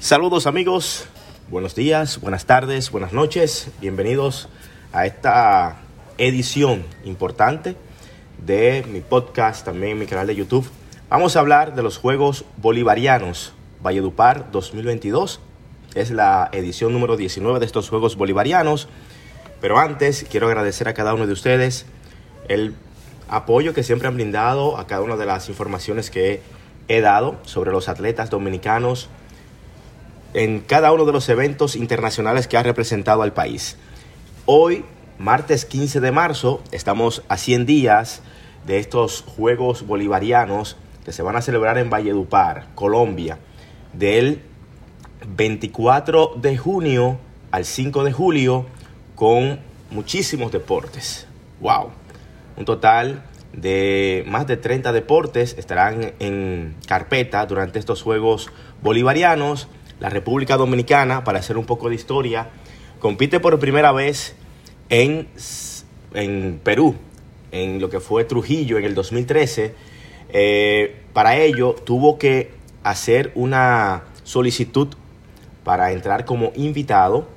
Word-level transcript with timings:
Saludos 0.00 0.46
amigos, 0.46 1.06
buenos 1.50 1.74
días, 1.74 2.20
buenas 2.20 2.46
tardes, 2.46 2.92
buenas 2.92 3.12
noches, 3.12 3.72
bienvenidos 3.80 4.48
a 4.92 5.06
esta 5.06 5.78
edición 6.18 6.84
importante 7.04 7.74
de 8.46 8.86
mi 8.88 9.00
podcast, 9.00 9.64
también 9.64 9.98
mi 9.98 10.06
canal 10.06 10.28
de 10.28 10.36
YouTube. 10.36 10.70
Vamos 11.08 11.34
a 11.34 11.40
hablar 11.40 11.74
de 11.74 11.82
los 11.82 11.98
Juegos 11.98 12.44
Bolivarianos 12.58 13.52
Valledupar 13.82 14.52
2022. 14.52 15.40
Es 15.96 16.12
la 16.12 16.48
edición 16.52 16.92
número 16.92 17.16
19 17.16 17.58
de 17.58 17.66
estos 17.66 17.88
Juegos 17.88 18.16
Bolivarianos. 18.16 18.88
Pero 19.60 19.78
antes 19.78 20.24
quiero 20.30 20.46
agradecer 20.46 20.86
a 20.86 20.94
cada 20.94 21.12
uno 21.12 21.26
de 21.26 21.32
ustedes 21.32 21.86
el 22.46 22.76
apoyo 23.28 23.74
que 23.74 23.82
siempre 23.82 24.06
han 24.06 24.14
brindado 24.14 24.78
a 24.78 24.86
cada 24.86 25.02
una 25.02 25.16
de 25.16 25.26
las 25.26 25.48
informaciones 25.48 26.08
que 26.08 26.40
he 26.86 27.00
dado 27.00 27.40
sobre 27.42 27.72
los 27.72 27.88
atletas 27.88 28.30
dominicanos 28.30 29.08
en 30.34 30.60
cada 30.60 30.92
uno 30.92 31.04
de 31.04 31.12
los 31.12 31.28
eventos 31.28 31.76
internacionales 31.76 32.46
que 32.46 32.56
ha 32.56 32.62
representado 32.62 33.22
al 33.22 33.32
país. 33.32 33.76
Hoy, 34.46 34.84
martes 35.18 35.64
15 35.64 36.00
de 36.00 36.12
marzo, 36.12 36.62
estamos 36.70 37.22
a 37.28 37.36
100 37.36 37.66
días 37.66 38.22
de 38.66 38.78
estos 38.78 39.22
Juegos 39.22 39.86
Bolivarianos 39.86 40.76
que 41.04 41.12
se 41.12 41.22
van 41.22 41.36
a 41.36 41.42
celebrar 41.42 41.78
en 41.78 41.90
Valledupar, 41.90 42.66
Colombia, 42.74 43.38
del 43.94 44.42
24 45.26 46.34
de 46.36 46.56
junio 46.56 47.18
al 47.50 47.64
5 47.64 48.04
de 48.04 48.12
julio 48.12 48.66
con 49.14 49.60
muchísimos 49.90 50.52
deportes. 50.52 51.26
¡Wow! 51.60 51.90
Un 52.56 52.64
total 52.64 53.24
de 53.52 54.24
más 54.28 54.46
de 54.46 54.56
30 54.58 54.92
deportes 54.92 55.56
estarán 55.58 56.12
en 56.18 56.76
carpeta 56.86 57.44
durante 57.46 57.78
estos 57.78 58.02
Juegos 58.02 58.50
Bolivarianos 58.82 59.68
la 60.00 60.10
República 60.10 60.56
Dominicana, 60.56 61.24
para 61.24 61.38
hacer 61.38 61.56
un 61.56 61.64
poco 61.64 61.88
de 61.88 61.94
historia, 61.94 62.50
compite 62.98 63.40
por 63.40 63.58
primera 63.58 63.92
vez 63.92 64.34
en, 64.88 65.28
en 66.14 66.60
Perú, 66.62 66.94
en 67.52 67.80
lo 67.80 67.90
que 67.90 68.00
fue 68.00 68.24
Trujillo 68.24 68.78
en 68.78 68.84
el 68.84 68.94
2013. 68.94 69.74
Eh, 70.30 70.96
para 71.12 71.36
ello 71.36 71.74
tuvo 71.84 72.18
que 72.18 72.50
hacer 72.82 73.32
una 73.34 74.04
solicitud 74.24 74.88
para 75.64 75.92
entrar 75.92 76.24
como 76.24 76.52
invitado 76.54 77.28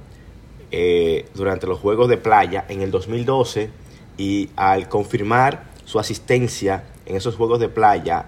eh, 0.72 1.26
durante 1.34 1.68
los 1.68 1.80
Juegos 1.80 2.08
de 2.10 2.18
Playa 2.18 2.66
en 2.70 2.82
el 2.82 2.92
2012 2.92 3.70
y 4.18 4.50
al 4.56 4.88
confirmar 4.88 5.66
su 5.86 6.00
asistencia 6.00 6.86
en 7.06 7.16
esos 7.16 7.36
Juegos 7.36 7.60
de 7.60 7.70
Playa 7.70 8.26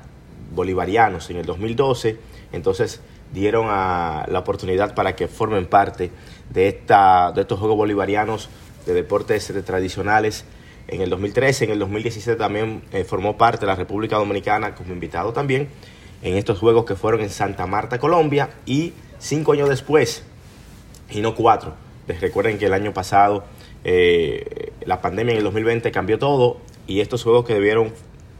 bolivarianos 0.54 1.30
en 1.30 1.38
el 1.38 1.46
2012, 1.46 2.18
entonces 2.52 3.02
dieron 3.34 3.68
a 3.70 4.26
la 4.30 4.40
oportunidad 4.40 4.94
para 4.94 5.16
que 5.16 5.28
formen 5.28 5.66
parte 5.66 6.12
de, 6.50 6.68
esta, 6.68 7.32
de 7.34 7.42
estos 7.42 7.60
Juegos 7.60 7.78
Bolivarianos 7.78 8.50
de 8.86 8.94
deportes 8.94 9.52
tradicionales 9.66 10.46
en 10.88 11.02
el 11.02 11.10
2013. 11.10 11.66
En 11.66 11.72
el 11.72 11.80
2017 11.80 12.38
también 12.38 12.84
eh, 12.92 13.04
formó 13.04 13.38
parte 13.38 13.62
de 13.62 13.68
la 13.68 13.76
República 13.76 14.18
Dominicana 14.18 14.76
como 14.76 14.94
invitado 14.94 15.34
también 15.34 15.70
en 16.22 16.38
estos 16.38 16.60
Juegos 16.60 16.86
que 16.86 16.96
fueron 16.96 17.22
en 17.22 17.30
Santa 17.30 17.66
Marta, 17.66 18.00
Colombia. 18.00 18.50
Y 18.66 18.94
cinco 19.20 19.54
años 19.54 19.70
después, 19.70 20.24
y 21.10 21.22
no 21.22 21.36
cuatro, 21.36 21.74
les 22.08 22.22
recuerden 22.22 22.58
que 22.58 22.68
el 22.68 22.74
año 22.74 22.94
pasado 22.94 23.46
eh, 23.84 24.72
la 24.86 25.02
pandemia 25.02 25.34
en 25.34 25.38
el 25.40 25.44
2020 25.44 25.92
cambió 25.92 26.20
todo 26.20 26.58
y 26.88 27.00
estos 27.02 27.24
Juegos 27.24 27.46
que 27.46 27.54
debieron 27.54 27.94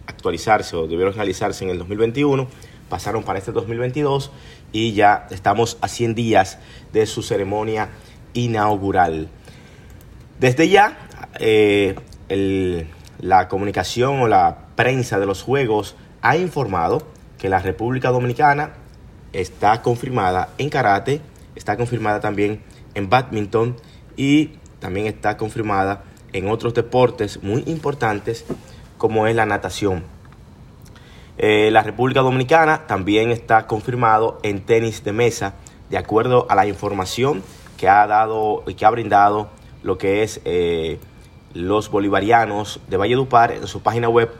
actualizarse 0.06 0.76
o 0.76 0.88
debieron 0.88 1.14
realizarse 1.14 1.64
en 1.64 1.70
el 1.70 1.78
2021 1.80 2.48
pasaron 2.94 3.24
para 3.24 3.40
este 3.40 3.52
2022 3.52 4.30
y 4.72 4.94
ya 4.94 5.26
estamos 5.32 5.80
a 5.82 5.88
100 5.88 6.14
días 6.14 6.60
de 6.92 7.08
su 7.08 7.24
ceremonia 7.24 7.90
inaugural. 8.36 9.30
Desde 10.40 10.70
ya, 10.70 11.10
eh, 11.40 11.96
la 13.20 13.48
comunicación 13.48 14.22
o 14.22 14.28
la 14.28 14.68
prensa 14.76 15.18
de 15.20 15.26
los 15.26 15.42
Juegos 15.42 15.96
ha 16.22 16.38
informado 16.38 17.02
que 17.40 17.50
la 17.50 17.58
República 17.58 18.12
Dominicana 18.12 18.74
está 19.32 19.82
confirmada 19.82 20.50
en 20.60 20.70
karate, 20.70 21.20
está 21.56 21.78
confirmada 21.78 22.20
también 22.20 22.62
en 22.94 23.10
badminton 23.10 23.76
y 24.18 24.52
también 24.78 25.08
está 25.08 25.36
confirmada 25.36 26.04
en 26.32 26.48
otros 26.48 26.76
deportes 26.76 27.42
muy 27.42 27.64
importantes 27.66 28.46
como 29.00 29.26
es 29.26 29.36
la 29.36 29.48
natación. 29.48 30.04
Eh, 31.38 31.70
la 31.72 31.82
República 31.82 32.22
Dominicana 32.22 32.86
también 32.86 33.32
está 33.32 33.66
confirmado 33.66 34.38
en 34.44 34.62
tenis 34.62 35.04
de 35.04 35.14
mesa, 35.14 35.56
de 35.90 35.98
acuerdo 35.98 36.46
a 36.50 36.56
la 36.56 36.68
información 36.68 37.42
que 37.78 37.90
ha 37.90 38.06
dado 38.08 38.64
y 38.68 38.76
que 38.76 38.86
ha 38.86 38.92
brindado 38.92 39.50
lo 39.82 39.98
que 39.98 40.24
es 40.24 40.42
eh, 40.46 41.00
los 41.54 41.90
bolivarianos 41.90 42.80
de 42.88 42.98
Valledupar 42.98 43.52
en 43.52 43.66
su 43.68 43.82
página 43.82 44.10
web 44.10 44.32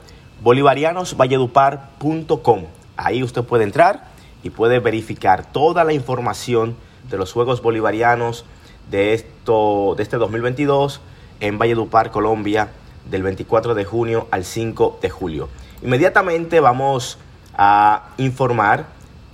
bolivarianosvalledupar.com. 0.42 2.64
Ahí 2.96 3.22
usted 3.22 3.42
puede 3.42 3.64
entrar 3.64 4.08
y 4.42 4.50
puede 4.50 4.78
verificar 4.78 5.50
toda 5.50 5.84
la 5.84 5.92
información 5.92 6.76
de 7.10 7.16
los 7.16 7.32
Juegos 7.32 7.62
Bolivarianos 7.62 8.44
de, 8.90 9.14
esto, 9.14 9.94
de 9.96 10.02
este 10.02 10.16
2022 10.16 11.00
en 11.40 11.58
Valledupar, 11.58 12.10
Colombia, 12.10 12.70
del 13.10 13.22
24 13.22 13.74
de 13.74 13.84
junio 13.84 14.28
al 14.30 14.44
5 14.44 14.98
de 15.02 15.10
julio. 15.10 15.48
Inmediatamente 15.84 16.60
vamos 16.60 17.18
a 17.58 18.08
informar 18.16 18.86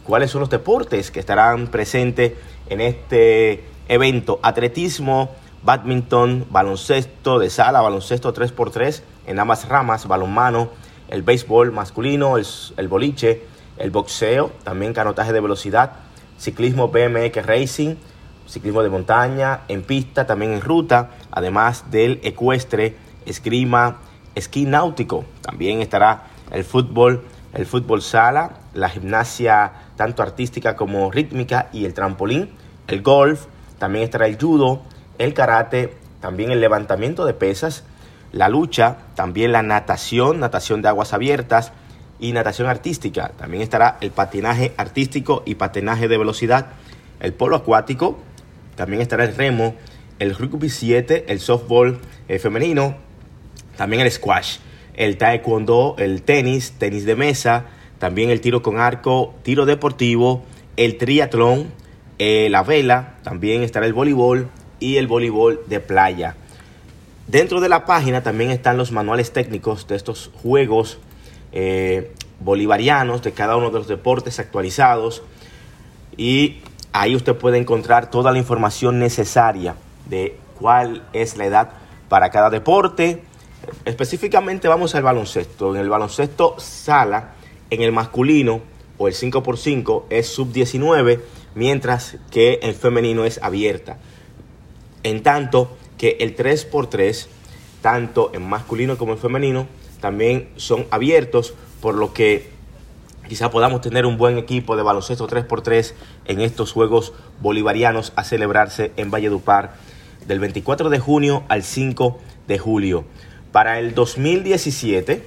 cuáles 0.02 0.32
son 0.32 0.40
los 0.40 0.50
deportes 0.50 1.12
que 1.12 1.20
estarán 1.20 1.68
presentes 1.68 2.32
en 2.68 2.80
este 2.80 3.62
evento. 3.86 4.40
Atletismo, 4.42 5.30
badminton, 5.62 6.46
baloncesto 6.50 7.38
de 7.38 7.50
sala, 7.50 7.80
baloncesto 7.82 8.34
3x3 8.34 9.02
en 9.28 9.38
ambas 9.38 9.68
ramas, 9.68 10.08
balonmano, 10.08 10.70
el 11.08 11.22
béisbol 11.22 11.70
masculino, 11.70 12.36
el, 12.36 12.88
boliche, 12.88 13.44
el 13.78 13.92
boxeo, 13.92 14.50
también 14.64 14.92
canotaje 14.92 15.32
de 15.32 15.40
velocidad, 15.40 15.92
ciclismo 16.36 16.88
BMX 16.88 17.46
Racing, 17.46 17.94
ciclismo 18.48 18.82
de 18.82 18.90
montaña, 18.90 19.60
en 19.68 19.82
pista, 19.82 20.26
también 20.26 20.54
en 20.54 20.62
ruta, 20.62 21.10
además 21.30 21.92
del 21.92 22.18
ecuestre, 22.24 22.96
esgrima, 23.24 24.00
esquí 24.34 24.64
náutico. 24.64 25.24
También 25.42 25.80
estará 25.80 26.29
el 26.50 26.64
fútbol, 26.64 27.24
el 27.54 27.66
fútbol 27.66 28.02
sala, 28.02 28.60
la 28.74 28.88
gimnasia 28.88 29.72
tanto 29.96 30.22
artística 30.22 30.76
como 30.76 31.10
rítmica 31.10 31.68
y 31.72 31.84
el 31.84 31.94
trampolín, 31.94 32.50
el 32.88 33.02
golf, 33.02 33.46
también 33.78 34.04
estará 34.04 34.26
el 34.26 34.38
judo, 34.40 34.82
el 35.18 35.34
karate, 35.34 35.96
también 36.20 36.50
el 36.50 36.60
levantamiento 36.60 37.24
de 37.24 37.34
pesas, 37.34 37.84
la 38.32 38.48
lucha, 38.48 38.98
también 39.14 39.52
la 39.52 39.62
natación, 39.62 40.40
natación 40.40 40.82
de 40.82 40.88
aguas 40.88 41.12
abiertas 41.12 41.72
y 42.18 42.32
natación 42.32 42.68
artística. 42.68 43.32
También 43.36 43.62
estará 43.62 43.98
el 44.00 44.10
patinaje 44.10 44.72
artístico 44.76 45.42
y 45.44 45.56
patinaje 45.56 46.08
de 46.08 46.18
velocidad, 46.18 46.68
el 47.20 47.32
polo 47.32 47.56
acuático, 47.56 48.18
también 48.76 49.02
estará 49.02 49.24
el 49.24 49.34
remo, 49.34 49.74
el 50.18 50.34
rugby 50.34 50.70
7, 50.70 51.26
el 51.28 51.40
softball 51.40 51.98
eh, 52.28 52.38
femenino, 52.38 52.96
también 53.76 54.02
el 54.02 54.10
squash 54.10 54.58
el 54.94 55.16
taekwondo, 55.16 55.96
el 55.98 56.22
tenis, 56.22 56.74
tenis 56.78 57.04
de 57.04 57.16
mesa, 57.16 57.66
también 57.98 58.30
el 58.30 58.40
tiro 58.40 58.62
con 58.62 58.78
arco, 58.78 59.34
tiro 59.42 59.66
deportivo, 59.66 60.42
el 60.76 60.96
triatlón, 60.96 61.72
eh, 62.18 62.48
la 62.50 62.62
vela, 62.62 63.14
también 63.22 63.62
estará 63.62 63.86
el 63.86 63.92
voleibol 63.92 64.48
y 64.78 64.96
el 64.96 65.06
voleibol 65.06 65.60
de 65.66 65.80
playa. 65.80 66.36
Dentro 67.26 67.60
de 67.60 67.68
la 67.68 67.84
página 67.84 68.22
también 68.22 68.50
están 68.50 68.76
los 68.76 68.90
manuales 68.90 69.32
técnicos 69.32 69.86
de 69.86 69.96
estos 69.96 70.30
juegos 70.42 70.98
eh, 71.52 72.12
bolivarianos, 72.40 73.22
de 73.22 73.32
cada 73.32 73.56
uno 73.56 73.70
de 73.70 73.78
los 73.78 73.88
deportes 73.88 74.38
actualizados. 74.38 75.22
Y 76.16 76.56
ahí 76.92 77.14
usted 77.14 77.36
puede 77.36 77.58
encontrar 77.58 78.10
toda 78.10 78.32
la 78.32 78.38
información 78.38 78.98
necesaria 78.98 79.76
de 80.08 80.36
cuál 80.58 81.04
es 81.12 81.36
la 81.36 81.44
edad 81.44 81.70
para 82.08 82.30
cada 82.30 82.50
deporte, 82.50 83.22
Específicamente 83.84 84.68
vamos 84.68 84.94
al 84.94 85.02
baloncesto. 85.02 85.74
En 85.74 85.80
el 85.80 85.88
baloncesto 85.88 86.56
sala, 86.58 87.34
en 87.70 87.82
el 87.82 87.92
masculino 87.92 88.60
o 88.98 89.08
el 89.08 89.14
5x5 89.14 90.04
es 90.10 90.28
sub-19, 90.28 91.20
mientras 91.54 92.16
que 92.30 92.60
el 92.62 92.74
femenino 92.74 93.24
es 93.24 93.40
abierta. 93.42 93.98
En 95.02 95.22
tanto 95.22 95.76
que 95.96 96.18
el 96.20 96.36
3x3, 96.36 97.26
tanto 97.80 98.30
en 98.34 98.48
masculino 98.48 98.98
como 98.98 99.12
en 99.12 99.18
femenino, 99.18 99.66
también 100.00 100.48
son 100.56 100.86
abiertos, 100.90 101.54
por 101.80 101.94
lo 101.94 102.12
que 102.12 102.50
quizá 103.28 103.50
podamos 103.50 103.80
tener 103.80 104.06
un 104.06 104.18
buen 104.18 104.38
equipo 104.38 104.76
de 104.76 104.82
baloncesto 104.82 105.28
3x3 105.28 105.92
en 106.26 106.40
estos 106.40 106.72
Juegos 106.72 107.12
Bolivarianos 107.40 108.12
a 108.16 108.24
celebrarse 108.24 108.92
en 108.96 109.10
Valledupar 109.10 109.74
del 110.26 110.40
24 110.40 110.90
de 110.90 110.98
junio 110.98 111.44
al 111.48 111.62
5 111.62 112.18
de 112.48 112.58
julio. 112.58 113.04
Para 113.52 113.80
el 113.80 113.94
2017, 113.94 115.22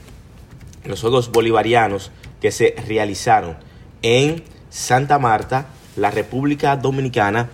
los 0.86 1.02
Juegos 1.02 1.31
Bolivarianos 1.31 2.12
que 2.42 2.52
se 2.52 2.75
realizaron 2.88 3.58
en 4.02 4.44
Santa 4.70 5.20
Marta, 5.20 5.68
la 5.98 6.10
República 6.10 6.78
Dominicana 6.78 7.50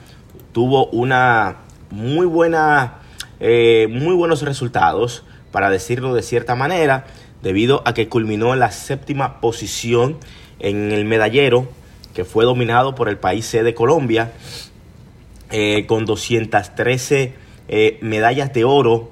tuvo 0.51 0.87
una 0.87 1.57
muy 1.89 2.27
buena, 2.27 2.99
eh, 3.39 3.87
muy 3.89 4.13
buenos 4.13 4.43
resultados, 4.43 5.23
para 5.51 5.71
decirlo 5.71 6.13
de 6.13 6.21
cierta 6.21 6.53
manera, 6.55 7.07
debido 7.41 7.81
a 7.85 7.93
que 7.95 8.07
culminó 8.07 8.53
en 8.53 8.59
la 8.59 8.71
séptima 8.71 9.41
posición 9.41 10.17
en 10.59 10.91
el 10.91 11.05
medallero, 11.05 11.67
que 12.13 12.25
fue 12.25 12.45
dominado 12.45 12.93
por 12.93 13.09
el 13.09 13.17
país 13.17 13.45
C 13.45 13.63
de 13.63 13.73
Colombia, 13.73 14.33
eh, 15.51 15.85
con 15.87 16.05
213 16.05 17.33
eh, 17.67 17.97
medallas 18.01 18.53
de 18.53 18.65
oro, 18.65 19.11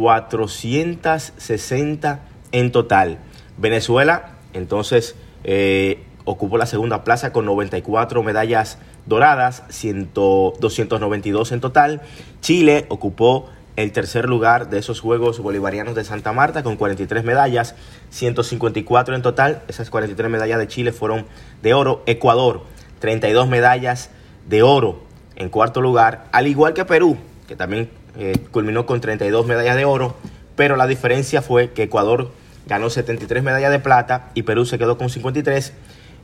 460 0.00 2.20
en 2.52 2.72
total. 2.72 3.18
Venezuela, 3.58 4.36
entonces, 4.52 5.16
eh, 5.44 6.04
ocupó 6.24 6.56
la 6.56 6.66
segunda 6.66 7.04
plaza 7.04 7.32
con 7.32 7.46
94 7.46 8.22
medallas 8.22 8.78
doradas, 9.06 9.64
100, 9.68 10.10
292 10.14 11.52
en 11.52 11.60
total. 11.60 12.02
Chile 12.40 12.86
ocupó 12.88 13.48
el 13.76 13.92
tercer 13.92 14.28
lugar 14.28 14.70
de 14.70 14.78
esos 14.78 15.00
Juegos 15.00 15.38
Bolivarianos 15.38 15.94
de 15.94 16.04
Santa 16.04 16.32
Marta 16.32 16.62
con 16.62 16.76
43 16.76 17.24
medallas, 17.24 17.74
154 18.10 19.14
en 19.14 19.22
total. 19.22 19.62
Esas 19.68 19.90
43 19.90 20.30
medallas 20.30 20.58
de 20.58 20.68
Chile 20.68 20.92
fueron 20.92 21.26
de 21.62 21.74
oro. 21.74 22.02
Ecuador, 22.06 22.62
32 23.00 23.48
medallas 23.48 24.10
de 24.48 24.62
oro 24.62 25.00
en 25.36 25.48
cuarto 25.48 25.80
lugar, 25.80 26.26
al 26.32 26.46
igual 26.46 26.74
que 26.74 26.84
Perú, 26.84 27.16
que 27.48 27.56
también 27.56 27.90
eh, 28.16 28.36
culminó 28.50 28.86
con 28.86 29.00
32 29.00 29.46
medallas 29.46 29.76
de 29.76 29.84
oro, 29.84 30.16
pero 30.56 30.76
la 30.76 30.86
diferencia 30.86 31.42
fue 31.42 31.70
que 31.72 31.84
Ecuador 31.84 32.30
ganó 32.66 32.90
73 32.90 33.42
medallas 33.42 33.70
de 33.70 33.78
plata 33.78 34.30
y 34.34 34.42
Perú 34.42 34.64
se 34.64 34.78
quedó 34.78 34.98
con 34.98 35.10
53. 35.10 35.72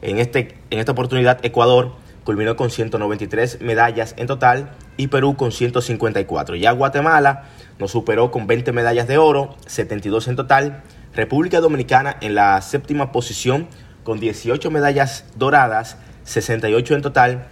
En, 0.03 0.19
este, 0.19 0.57
en 0.71 0.79
esta 0.79 0.93
oportunidad 0.93 1.45
Ecuador 1.45 1.93
culminó 2.25 2.57
con 2.57 2.71
193 2.71 3.63
medallas 3.63 4.15
en 4.19 4.27
total 4.27 4.71
y 4.97 5.07
Perú 5.07 5.37
con 5.37 5.51
154. 5.51 6.57
Ya 6.57 6.73
Guatemala 6.73 7.45
nos 7.79 7.91
superó 7.93 8.31
con 8.31 8.47
20 8.47 8.73
medallas 8.73 9.09
de 9.09 9.19
oro, 9.19 9.57
72 9.67 10.29
en 10.29 10.37
total. 10.37 10.83
República 11.15 11.61
Dominicana 11.61 12.17
en 12.21 12.35
la 12.35 12.61
séptima 12.61 13.13
posición 13.13 13.67
con 14.05 14.21
18 14.21 14.71
medallas 14.71 15.25
doradas, 15.37 15.97
68 16.25 16.95
en 16.97 17.03
total. 17.03 17.49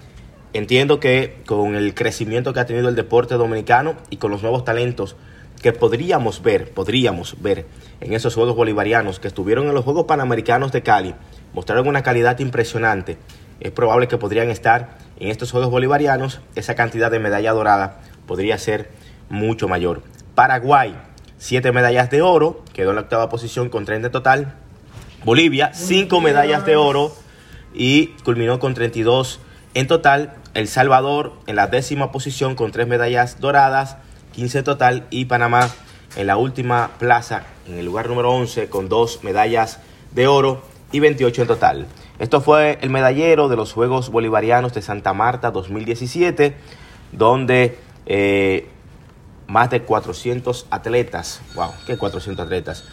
Entiendo 0.56 1.00
que 1.00 1.42
con 1.46 1.74
el 1.74 1.94
crecimiento 1.94 2.52
que 2.52 2.60
ha 2.60 2.66
tenido 2.66 2.88
el 2.88 2.96
deporte 2.96 3.34
dominicano 3.34 3.96
y 4.10 4.16
con 4.16 4.30
los 4.30 4.42
nuevos 4.42 4.64
talentos 4.64 5.16
que 5.60 5.72
podríamos 5.72 6.42
ver, 6.42 6.70
podríamos 6.72 7.40
ver 7.42 7.66
en 8.00 8.12
esos 8.12 8.34
Juegos 8.34 8.56
Bolivarianos 8.56 9.20
que 9.20 9.28
estuvieron 9.28 9.66
en 9.66 9.74
los 9.74 9.84
Juegos 9.84 10.04
Panamericanos 10.04 10.72
de 10.72 10.82
Cali, 10.82 11.14
mostraron 11.54 11.88
una 11.88 12.02
calidad 12.02 12.38
impresionante 12.38 13.18
es 13.60 13.70
probable 13.72 14.08
que 14.08 14.18
podrían 14.18 14.50
estar 14.50 14.98
en 15.18 15.28
estos 15.28 15.50
Juegos 15.50 15.70
Bolivarianos, 15.70 16.40
esa 16.54 16.74
cantidad 16.74 17.10
de 17.10 17.18
medalla 17.18 17.52
dorada 17.52 18.00
podría 18.26 18.58
ser 18.58 18.90
mucho 19.28 19.66
mayor. 19.66 20.02
Paraguay, 20.34 20.94
7 21.38 21.72
medallas 21.72 22.10
de 22.10 22.22
oro, 22.22 22.62
quedó 22.74 22.90
en 22.90 22.96
la 22.96 23.02
octava 23.02 23.28
posición 23.28 23.70
con 23.70 23.86
30 23.86 24.08
en 24.08 24.12
total. 24.12 24.54
Bolivia, 25.24 25.72
5 25.72 26.20
medallas 26.20 26.66
de 26.66 26.76
oro 26.76 27.14
y 27.74 28.08
culminó 28.24 28.58
con 28.58 28.74
32 28.74 29.40
en 29.74 29.86
total. 29.86 30.34
El 30.56 30.68
Salvador 30.68 31.34
en 31.46 31.54
la 31.54 31.66
décima 31.66 32.10
posición 32.10 32.54
con 32.54 32.72
3 32.72 32.88
medallas 32.88 33.40
doradas, 33.40 33.98
15 34.32 34.58
en 34.60 34.64
total. 34.64 35.06
Y 35.10 35.26
Panamá 35.26 35.68
en 36.16 36.26
la 36.26 36.38
última 36.38 36.92
plaza, 36.98 37.42
en 37.68 37.74
el 37.76 37.84
lugar 37.84 38.08
número 38.08 38.32
11, 38.32 38.70
con 38.70 38.88
2 38.88 39.22
medallas 39.22 39.80
de 40.12 40.26
oro 40.28 40.62
y 40.92 41.00
28 41.00 41.42
en 41.42 41.48
total. 41.48 41.86
Esto 42.18 42.40
fue 42.40 42.78
el 42.80 42.88
medallero 42.88 43.50
de 43.50 43.56
los 43.56 43.74
Juegos 43.74 44.08
Bolivarianos 44.08 44.72
de 44.72 44.80
Santa 44.80 45.12
Marta 45.12 45.50
2017, 45.50 46.56
donde 47.12 47.78
eh, 48.06 48.66
más 49.48 49.68
de 49.68 49.82
400 49.82 50.68
atletas, 50.70 51.42
wow, 51.54 51.72
¿qué 51.86 51.98
400 51.98 52.46
atletas? 52.46 52.84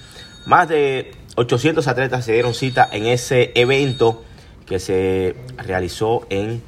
Más 0.46 0.68
de 0.68 1.16
800 1.38 1.88
atletas 1.88 2.26
se 2.26 2.34
dieron 2.34 2.54
cita 2.54 2.90
en 2.92 3.06
ese 3.06 3.54
evento 3.56 4.22
que 4.66 4.80
se 4.80 5.38
realizó 5.56 6.28
en 6.30 6.62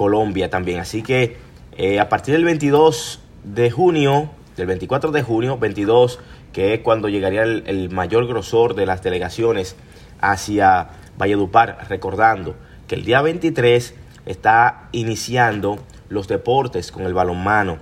Colombia 0.00 0.48
también. 0.48 0.80
Así 0.80 1.02
que 1.02 1.36
eh, 1.76 2.00
a 2.00 2.08
partir 2.08 2.32
del 2.32 2.46
22 2.46 3.20
de 3.44 3.70
junio, 3.70 4.30
del 4.56 4.66
24 4.66 5.12
de 5.12 5.22
junio, 5.22 5.58
22, 5.58 6.20
que 6.54 6.72
es 6.72 6.80
cuando 6.80 7.10
llegaría 7.10 7.42
el, 7.42 7.64
el 7.66 7.90
mayor 7.90 8.26
grosor 8.26 8.74
de 8.74 8.86
las 8.86 9.02
delegaciones 9.02 9.76
hacia 10.22 10.88
Valledupar, 11.18 11.86
recordando 11.90 12.56
que 12.88 12.94
el 12.94 13.04
día 13.04 13.20
23 13.20 13.94
está 14.24 14.88
iniciando 14.92 15.78
los 16.08 16.28
deportes 16.28 16.92
con 16.92 17.02
el 17.02 17.12
balonmano. 17.12 17.76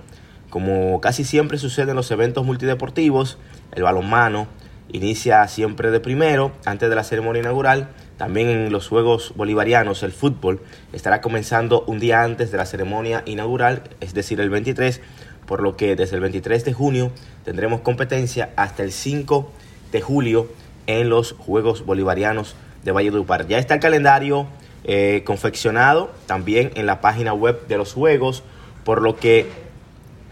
Como 0.49 0.99
casi 0.99 1.23
siempre 1.23 1.57
sucede 1.57 1.91
en 1.91 1.95
los 1.95 2.11
eventos 2.11 2.45
multideportivos, 2.45 3.37
el 3.71 3.83
balonmano 3.83 4.47
inicia 4.91 5.47
siempre 5.47 5.89
de 5.89 6.01
primero, 6.01 6.51
antes 6.65 6.89
de 6.89 6.95
la 6.97 7.05
ceremonia 7.05 7.43
inaugural. 7.43 7.87
También 8.19 8.49
en 8.49 8.69
los 8.73 8.89
Juegos 8.89 9.31
Bolivarianos 9.37 10.03
el 10.03 10.11
fútbol 10.11 10.59
estará 10.91 11.21
comenzando 11.21 11.85
un 11.87 12.01
día 12.01 12.21
antes 12.21 12.51
de 12.51 12.57
la 12.57 12.65
ceremonia 12.65 13.23
inaugural, 13.25 13.83
es 14.01 14.13
decir, 14.13 14.41
el 14.41 14.49
23, 14.49 14.99
por 15.45 15.61
lo 15.63 15.77
que 15.77 15.95
desde 15.95 16.17
el 16.17 16.21
23 16.23 16.65
de 16.65 16.73
junio 16.73 17.11
tendremos 17.45 17.79
competencia 17.79 18.49
hasta 18.57 18.83
el 18.83 18.91
5 18.91 19.49
de 19.93 20.01
julio 20.01 20.49
en 20.85 21.07
los 21.07 21.31
Juegos 21.31 21.85
Bolivarianos 21.85 22.57
de 22.83 22.91
Valledupar. 22.91 23.47
Ya 23.47 23.57
está 23.57 23.75
el 23.75 23.79
calendario 23.79 24.47
eh, 24.83 25.23
confeccionado 25.25 26.11
también 26.25 26.71
en 26.75 26.87
la 26.87 26.99
página 26.99 27.31
web 27.31 27.67
de 27.69 27.77
los 27.77 27.93
Juegos, 27.93 28.43
por 28.83 29.01
lo 29.01 29.15
que 29.15 29.47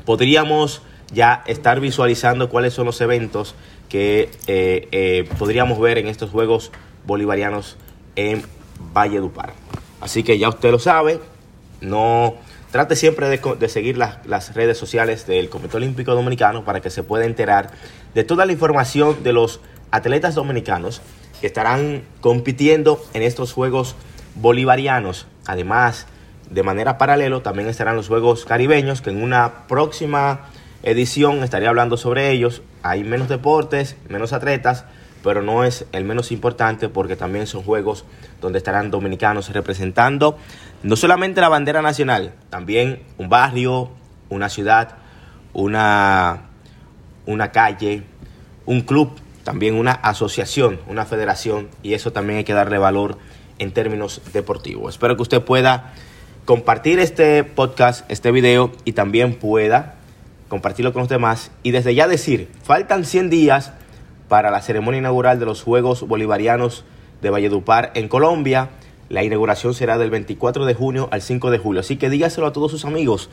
podríamos 0.04 0.82
ya 1.14 1.42
estar 1.48 1.80
visualizando 1.80 2.50
cuáles 2.50 2.74
son 2.74 2.86
los 2.86 3.00
eventos 3.00 3.56
que 3.88 4.30
eh, 4.48 4.90
eh, 4.92 5.30
podríamos 5.40 5.80
ver 5.80 5.98
en 6.00 6.08
estos 6.08 6.32
Juegos 6.32 6.74
Bolivarianos 7.08 7.78
en 8.16 8.44
Valledupar. 8.94 9.54
Así 10.02 10.22
que 10.22 10.38
ya 10.38 10.50
usted 10.50 10.70
lo 10.70 10.78
sabe, 10.78 11.20
no 11.82 12.36
trate 12.72 12.96
siempre 12.96 13.28
de, 13.30 13.42
de 13.58 13.70
seguir 13.70 13.98
las, 13.98 14.24
las, 14.28 14.54
redes 14.54 14.78
sociales 14.78 15.26
del 15.26 15.50
Comité 15.50 15.78
Olímpico 15.78 16.14
Dominicano 16.14 16.64
para 16.64 16.82
que 16.82 16.92
se 16.92 17.02
pueda 17.02 17.26
enterar 17.26 17.72
de 18.14 18.24
toda 18.24 18.46
la 18.46 18.52
información 18.52 19.24
de 19.24 19.34
los 19.34 19.62
atletas 19.90 20.36
dominicanos 20.36 21.02
que 21.42 21.48
estarán 21.48 22.04
compitiendo 22.22 23.04
en 23.14 23.24
estos 23.24 23.54
Juegos 23.54 23.96
Bolivarianos. 24.36 25.28
Además, 25.46 26.08
de 26.50 26.64
manera 26.64 26.98
paralelo, 26.98 27.42
también 27.42 27.70
estarán 27.70 27.96
los 27.96 28.08
Juegos 28.08 28.46
Caribeños, 28.46 29.02
que 29.02 29.10
en 29.10 29.24
una 29.24 29.68
próxima 29.68 30.48
edición 30.84 31.44
estaré 31.44 31.68
hablando 31.68 31.98
sobre 31.98 32.32
ellos. 32.32 32.62
Hay 32.84 33.04
menos 33.04 33.30
deportes, 33.30 33.96
menos 34.10 34.34
atletas, 34.34 34.86
pero 35.28 35.42
no 35.42 35.66
es 35.66 35.86
el 35.92 36.06
menos 36.06 36.32
importante 36.32 36.88
porque 36.88 37.18
también 37.18 37.48
son 37.48 37.62
juegos 37.62 38.06
donde 38.40 38.60
estarán 38.60 38.92
dominicanos 38.92 39.50
representando 39.50 40.38
no 40.84 40.96
solamente 40.96 41.42
la 41.42 41.50
bandera 41.50 41.82
nacional, 41.82 42.34
también 42.50 43.04
un 43.18 43.28
barrio, 43.28 43.92
una 44.30 44.48
ciudad, 44.48 44.96
una, 45.52 46.44
una 47.26 47.52
calle, 47.52 48.04
un 48.66 48.80
club 48.84 49.20
también 49.44 49.76
una 49.76 49.92
asociación, 49.92 50.80
una 50.88 51.04
federación, 51.06 51.68
y 51.84 51.94
eso 51.94 52.14
también 52.14 52.38
hay 52.38 52.44
que 52.46 52.54
darle 52.54 52.78
valor 52.78 53.18
en 53.60 53.74
términos 53.74 54.22
deportivos. 54.32 54.94
Espero 54.94 55.18
que 55.18 55.24
usted 55.24 55.42
pueda 55.42 55.94
compartir 56.46 57.00
este 57.00 57.44
podcast, 57.44 58.10
este 58.10 58.32
video, 58.32 58.72
y 58.86 58.94
también 58.94 59.36
pueda 59.36 59.96
compartirlo 60.48 60.94
con 60.94 61.02
los 61.02 61.10
demás. 61.10 61.52
Y 61.64 61.72
desde 61.72 61.94
ya 61.94 62.08
decir, 62.08 62.50
faltan 62.64 63.04
100 63.04 63.30
días 63.30 63.74
para 64.28 64.52
la 64.52 64.62
ceremonia 64.62 65.00
inaugural 65.00 65.40
de 65.40 65.46
los 65.46 65.64
Juegos 65.64 66.08
Bolivarianos 66.08 66.86
de 67.22 67.30
Valledupar 67.30 67.92
en 67.96 68.08
Colombia. 68.08 68.70
La 69.10 69.24
inauguración 69.24 69.74
será 69.74 69.98
del 69.98 70.10
24 70.10 70.66
de 70.66 70.74
junio 70.74 71.08
al 71.12 71.22
5 71.22 71.52
de 71.52 71.58
julio. 71.58 71.82
Así 71.82 71.98
que 71.98 72.10
dígaselo 72.10 72.48
a 72.48 72.54
todos 72.54 72.72
sus 72.72 72.86
amigos 72.86 73.30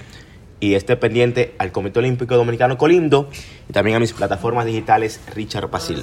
y 0.61 0.75
esté 0.75 0.97
pendiente 0.97 1.55
al 1.59 1.73
Comité 1.73 1.99
Olímpico 1.99 2.37
Dominicano 2.37 2.79
Colindo 2.79 3.29
y 3.69 3.73
también 3.73 3.97
a 3.97 4.01
mis 4.01 4.13
plataformas 4.13 4.67
digitales 4.67 5.21
Richard 5.35 5.69
Pasil. 5.69 6.03